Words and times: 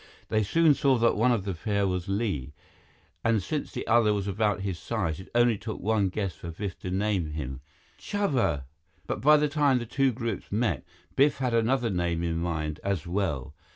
They 0.29 0.41
soon 0.41 0.73
saw 0.73 0.97
that 0.97 1.15
one 1.15 1.31
of 1.31 1.45
the 1.45 1.53
pair 1.53 1.85
was 1.85 2.07
Li, 2.07 2.53
and 3.23 3.39
since 3.43 3.71
the 3.71 3.85
other 3.85 4.15
was 4.15 4.27
about 4.27 4.61
his 4.61 4.79
size, 4.79 5.19
it 5.19 5.29
only 5.35 5.59
took 5.59 5.79
one 5.79 6.09
guess 6.09 6.33
for 6.33 6.49
Biff 6.49 6.79
to 6.79 6.89
name 6.89 7.33
him: 7.33 7.61
"Chuba!" 7.99 8.63
But 9.05 9.21
by 9.21 9.37
the 9.37 9.47
time 9.47 9.77
the 9.77 9.85
two 9.85 10.11
groups 10.11 10.51
met, 10.51 10.83
Biff 11.15 11.37
had 11.37 11.53
another 11.53 11.91
name 11.91 12.23
in 12.23 12.37
mind 12.37 12.79
as 12.83 13.05
well. 13.05 13.53